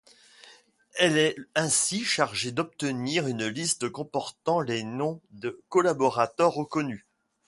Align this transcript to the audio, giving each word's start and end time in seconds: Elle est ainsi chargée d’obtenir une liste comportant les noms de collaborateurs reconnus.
Elle 0.95 1.15
est 1.19 1.35
ainsi 1.53 2.03
chargée 2.03 2.51
d’obtenir 2.51 3.27
une 3.27 3.45
liste 3.45 3.87
comportant 3.91 4.59
les 4.59 4.81
noms 4.81 5.21
de 5.29 5.61
collaborateurs 5.69 6.53
reconnus. 6.55 7.05